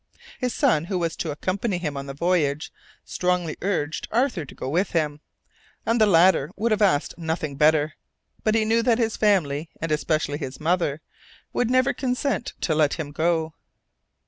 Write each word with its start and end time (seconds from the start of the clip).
His 0.39 0.51
son, 0.51 0.85
who 0.85 0.97
was 0.97 1.15
to 1.17 1.29
accompany 1.29 1.77
him 1.77 1.95
on 1.95 2.07
the 2.07 2.15
voyage, 2.15 2.73
strongly 3.05 3.55
urged 3.61 4.07
Arthur 4.11 4.45
to 4.45 4.55
go 4.55 4.67
with 4.67 4.93
him, 4.93 5.19
and 5.85 6.01
the 6.01 6.07
latter 6.07 6.49
would 6.57 6.71
have 6.71 6.81
asked 6.81 7.19
nothing 7.19 7.55
better, 7.55 7.93
but 8.43 8.55
he 8.55 8.65
knew 8.65 8.81
that 8.81 8.97
his 8.97 9.15
family, 9.15 9.69
and 9.79 9.91
especially 9.91 10.39
his 10.39 10.59
mother, 10.59 11.01
would 11.53 11.69
never 11.69 11.93
consent 11.93 12.53
to 12.61 12.73
let 12.73 12.95
him 12.95 13.11
go. 13.11 13.53